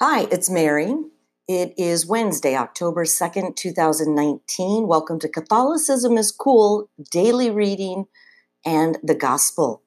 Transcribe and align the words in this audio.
Hi, 0.00 0.28
it's 0.30 0.48
Mary. 0.48 0.94
It 1.48 1.74
is 1.76 2.06
Wednesday, 2.06 2.54
October 2.54 3.04
2nd, 3.04 3.56
2019. 3.56 4.86
Welcome 4.86 5.18
to 5.18 5.28
Catholicism 5.28 6.16
is 6.16 6.30
Cool 6.30 6.88
Daily 7.10 7.50
Reading 7.50 8.06
and 8.64 8.96
the 9.02 9.16
Gospel. 9.16 9.82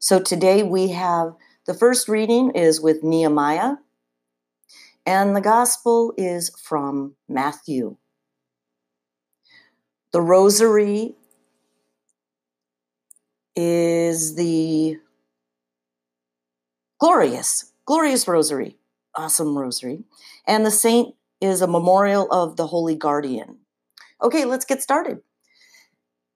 So 0.00 0.18
today 0.18 0.64
we 0.64 0.88
have 0.88 1.36
the 1.68 1.74
first 1.74 2.08
reading 2.08 2.50
is 2.50 2.80
with 2.80 3.04
Nehemiah, 3.04 3.74
and 5.06 5.36
the 5.36 5.40
Gospel 5.40 6.12
is 6.16 6.50
from 6.60 7.14
Matthew. 7.28 7.98
The 10.12 10.22
Rosary 10.22 11.14
is 13.54 14.34
the 14.34 14.98
glorious 16.98 17.69
glorious 17.90 18.28
rosary, 18.28 18.76
awesome 19.16 19.58
rosary. 19.58 20.04
And 20.46 20.64
the 20.64 20.70
saint 20.70 21.12
is 21.40 21.60
a 21.60 21.66
memorial 21.66 22.30
of 22.30 22.54
the 22.54 22.68
Holy 22.68 22.94
Guardian. 22.94 23.58
Okay, 24.22 24.44
let's 24.44 24.64
get 24.64 24.80
started. 24.80 25.22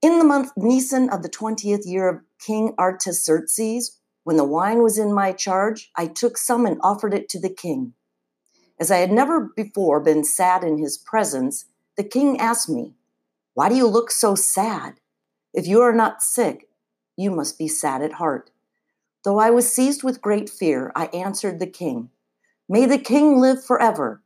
In 0.03 0.19
the 0.19 0.25
month 0.25 0.51
Nisan 0.57 1.09
of 1.11 1.23
the 1.23 1.29
20th 1.29 1.83
year 1.85 2.09
of 2.09 2.23
King 2.45 2.75
Artaxerxes, 2.77 4.01
when 4.25 4.37
the 4.37 4.43
wine 4.43 4.83
was 4.83 4.99
in 4.99 5.15
my 5.15 5.31
charge, 5.31 5.93
I 5.97 6.09
took 6.09 6.39
some 6.39 6.67
and 6.67 6.81
offered 6.83 7.15
it 7.15 7.29
to 7.29 7.41
the 7.41 7.55
king. 7.55 7.93
As 8.81 8.91
I 8.91 8.97
had 8.97 9.13
never 9.13 9.53
before 9.55 10.01
been 10.01 10.25
sad 10.25 10.65
in 10.65 10.79
his 10.79 10.99
presence, 10.99 11.67
the 11.97 12.03
king 12.03 12.41
asked 12.41 12.69
me, 12.69 12.95
Why 13.53 13.69
do 13.69 13.77
you 13.77 13.87
look 13.87 14.11
so 14.11 14.35
sad? 14.35 14.95
If 15.53 15.69
you 15.69 15.83
are 15.83 15.95
not 15.95 16.21
sick, 16.21 16.67
you 17.17 17.31
must 17.31 17.59
be 17.59 17.69
sad 17.69 18.03
at 18.03 18.15
heart. 18.15 18.51
Though 19.25 19.39
I 19.39 19.51
was 19.51 19.73
seized 19.73 20.03
with 20.03 20.21
great 20.21 20.51
fear, 20.51 20.93
I 20.95 21.07
answered 21.07 21.59
the 21.59 21.67
king, 21.67 22.11
May 22.69 22.85
the 22.85 22.99
king 22.99 23.41
live 23.41 23.65
forever. 23.65 24.23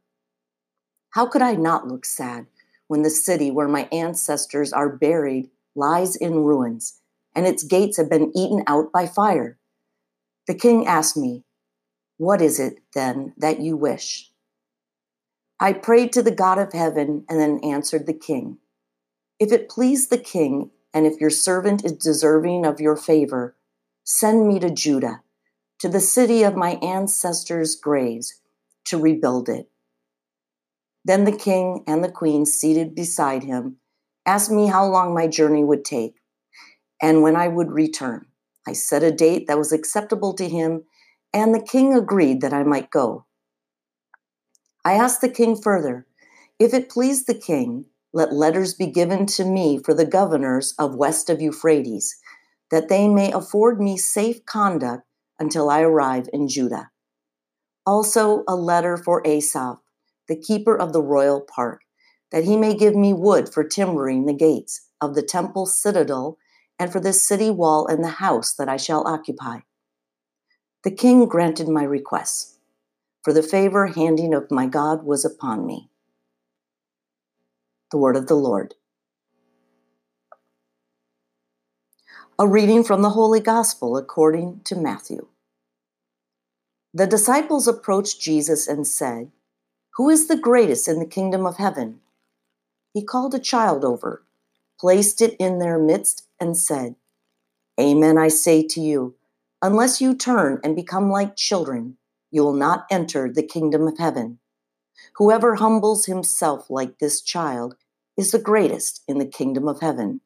How 1.11 1.27
could 1.27 1.43
I 1.43 1.55
not 1.55 1.87
look 1.87 2.05
sad 2.05 2.47
when 2.89 3.03
the 3.03 3.11
city 3.11 3.51
where 3.51 3.69
my 3.69 3.89
ancestors 3.93 4.73
are 4.73 4.89
buried 4.89 5.51
lies 5.77 6.17
in 6.17 6.43
ruins 6.43 7.01
and 7.35 7.47
its 7.47 7.63
gates 7.63 7.97
have 7.97 8.11
been 8.11 8.37
eaten 8.37 8.65
out 8.67 8.91
by 8.93 9.07
fire? 9.07 9.59
The 10.49 10.55
king 10.55 10.87
asked 10.87 11.17
me, 11.17 11.45
What 12.17 12.43
is 12.43 12.59
it 12.59 12.81
then 12.95 13.35
that 13.37 13.61
you 13.61 13.77
wish? 13.77 14.33
I 15.61 15.75
prayed 15.75 16.13
to 16.13 16.23
the 16.23 16.35
God 16.35 16.59
of 16.59 16.73
heaven 16.73 17.25
and 17.29 17.39
then 17.39 17.61
answered 17.63 18.07
the 18.07 18.15
king, 18.15 18.59
If 19.39 19.53
it 19.53 19.69
please 19.69 20.09
the 20.09 20.19
king, 20.19 20.71
and 20.93 21.07
if 21.07 21.21
your 21.21 21.31
servant 21.31 21.85
is 21.85 21.93
deserving 21.93 22.67
of 22.67 22.81
your 22.81 22.97
favor, 22.97 23.55
Send 24.11 24.49
me 24.49 24.59
to 24.61 24.71
Judah, 24.71 25.21
to 25.81 25.87
the 25.87 26.01
city 26.01 26.43
of 26.43 26.57
my 26.57 26.77
ancestors' 26.77 27.77
graves, 27.77 28.41
to 28.87 28.97
rebuild 28.97 29.51
it. 29.51 29.71
Then 31.05 31.25
the 31.25 31.37
king 31.37 31.85
and 31.87 32.03
the 32.03 32.11
queen, 32.11 32.47
seated 32.47 32.95
beside 32.95 33.45
him, 33.45 33.77
asked 34.25 34.51
me 34.51 34.69
how 34.69 34.87
long 34.87 35.13
my 35.13 35.27
journey 35.27 35.63
would 35.63 35.85
take 35.85 36.15
and 37.03 37.23
when 37.23 37.37
I 37.37 37.49
would 37.49 37.71
return. 37.71 38.25
I 38.67 38.73
set 38.73 39.03
a 39.03 39.13
date 39.13 39.47
that 39.47 39.59
was 39.59 39.73
acceptable 39.73 40.33
to 40.37 40.49
him, 40.49 40.85
and 41.35 41.55
the 41.55 41.61
king 41.61 41.93
agreed 41.93 42.41
that 42.41 42.55
I 42.55 42.63
might 42.63 42.91
go. 42.91 43.27
I 44.87 44.95
asked 44.95 45.21
the 45.21 45.29
king 45.29 45.55
further 45.55 46.07
if 46.59 46.73
it 46.73 46.89
pleased 46.89 47.27
the 47.27 47.35
king, 47.35 47.85
let 48.15 48.33
letters 48.33 48.73
be 48.73 48.87
given 48.87 49.27
to 49.27 49.45
me 49.45 49.79
for 49.85 49.93
the 49.93 50.07
governors 50.07 50.73
of 50.79 50.95
west 50.95 51.29
of 51.29 51.43
Euphrates 51.43 52.17
that 52.71 52.89
they 52.89 53.09
may 53.09 53.33
afford 53.33 53.81
me 53.81 53.97
safe 53.97 54.45
conduct 54.45 55.05
until 55.39 55.71
I 55.71 55.81
arrive 55.81 56.29
in 56.33 56.49
Judah. 56.49 56.91
Also, 57.87 58.45
a 58.47 58.55
letter 58.55 58.97
for 58.97 59.27
Asaph, 59.27 59.79
the 60.29 60.37
keeper 60.37 60.77
of 60.77 60.93
the 60.93 61.03
royal 61.03 61.41
park, 61.41 61.83
that 62.31 62.45
he 62.45 62.57
may 62.57 62.75
give 62.75 62.95
me 62.95 63.13
wood 63.13 63.49
for 63.53 63.65
timbering 63.65 64.27
the 64.27 64.35
gates 64.35 64.87
of 65.01 65.15
the 65.15 65.23
temple 65.23 65.65
citadel 65.65 66.37
and 66.79 66.93
for 66.93 67.01
the 67.01 67.13
city 67.13 67.51
wall 67.51 67.87
and 67.87 68.05
the 68.05 68.09
house 68.09 68.53
that 68.55 68.69
I 68.69 68.77
shall 68.77 69.07
occupy. 69.07 69.61
The 70.85 70.91
king 70.91 71.27
granted 71.27 71.69
my 71.69 71.83
requests, 71.83 72.59
for 73.25 73.33
the 73.33 73.43
favor 73.43 73.87
handing 73.87 74.35
of 74.35 74.51
my 74.51 74.67
God 74.67 75.05
was 75.05 75.25
upon 75.25 75.67
me. 75.67 75.91
The 77.91 77.99
word 77.99 78.17
of 78.17 78.27
the 78.27 78.37
Lord. 78.37 78.75
A 82.41 82.47
reading 82.47 82.85
from 82.85 83.03
the 83.03 83.11
Holy 83.11 83.41
Gospel 83.41 83.97
according 83.97 84.61
to 84.63 84.77
Matthew. 84.77 85.27
The 86.95 87.09
disciples 87.09 87.67
approached 87.67 88.21
Jesus 88.21 88.69
and 88.69 88.87
said, 88.87 89.33
Who 89.97 90.09
is 90.09 90.29
the 90.29 90.37
greatest 90.37 90.87
in 90.87 91.01
the 91.01 91.05
kingdom 91.05 91.45
of 91.45 91.57
heaven? 91.57 91.99
He 92.95 93.03
called 93.03 93.35
a 93.35 93.41
child 93.41 93.85
over, 93.85 94.23
placed 94.79 95.21
it 95.21 95.35
in 95.41 95.59
their 95.59 95.81
midst, 95.81 96.29
and 96.39 96.57
said, 96.57 96.95
Amen, 97.81 98.17
I 98.17 98.29
say 98.29 98.63
to 98.69 98.81
you, 98.81 99.17
unless 99.61 100.01
you 100.01 100.15
turn 100.15 100.61
and 100.63 100.77
become 100.77 101.11
like 101.11 101.35
children, 101.35 101.97
you 102.31 102.45
will 102.45 102.55
not 102.55 102.87
enter 102.89 103.29
the 103.29 103.43
kingdom 103.43 103.89
of 103.89 103.99
heaven. 103.99 104.39
Whoever 105.17 105.57
humbles 105.57 106.07
himself 106.07 106.71
like 106.71 107.01
this 107.01 107.21
child 107.21 107.75
is 108.17 108.31
the 108.31 108.39
greatest 108.39 109.03
in 109.09 109.19
the 109.19 109.27
kingdom 109.27 109.67
of 109.67 109.81
heaven. 109.81 110.21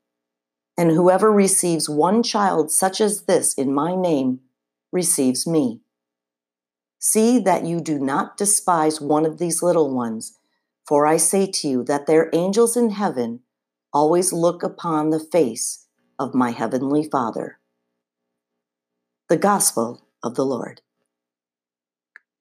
And 0.77 0.91
whoever 0.91 1.31
receives 1.31 1.89
one 1.89 2.23
child 2.23 2.71
such 2.71 3.01
as 3.01 3.23
this 3.23 3.55
in 3.55 3.75
my 3.75 3.95
name 3.95 4.41
receives 4.91 5.47
me. 5.47 5.81
See 6.99 7.39
that 7.41 7.65
you 7.65 7.81
do 7.81 7.99
not 7.99 8.37
despise 8.37 9.01
one 9.01 9.27
of 9.27 9.39
these 9.39 9.63
little 9.63 9.95
ones, 9.95 10.39
for 10.87 11.07
I 11.07 11.17
say 11.17 11.47
to 11.47 11.69
you 11.69 11.85
that 11.85 12.07
their 12.07 12.31
angels 12.33 12.77
in 12.77 12.91
heaven 12.91 13.41
always 13.93 14.33
look 14.33 14.63
upon 14.63 15.11
the 15.11 15.21
face 15.21 15.87
of 16.19 16.35
my 16.35 16.51
heavenly 16.51 17.09
Father. 17.09 17.59
The 19.29 19.37
Gospel 19.37 20.07
of 20.23 20.35
the 20.35 20.47
Lord. 20.47 20.81